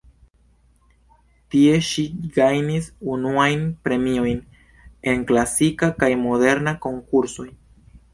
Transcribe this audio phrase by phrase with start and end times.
[1.55, 2.05] Tie ŝi
[2.37, 4.39] gajnis unuajn premiojn
[5.13, 7.47] en klasika kaj moderna konkursoj.